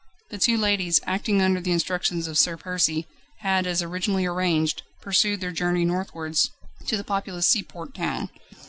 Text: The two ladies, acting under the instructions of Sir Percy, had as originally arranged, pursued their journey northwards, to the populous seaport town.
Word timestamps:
The 0.31 0.39
two 0.39 0.57
ladies, 0.57 0.99
acting 1.05 1.43
under 1.43 1.61
the 1.61 1.71
instructions 1.71 2.25
of 2.27 2.35
Sir 2.35 2.57
Percy, 2.57 3.05
had 3.41 3.67
as 3.67 3.83
originally 3.83 4.25
arranged, 4.25 4.81
pursued 4.99 5.41
their 5.41 5.51
journey 5.51 5.85
northwards, 5.85 6.49
to 6.87 6.97
the 6.97 7.03
populous 7.03 7.47
seaport 7.47 7.93
town. 7.93 8.31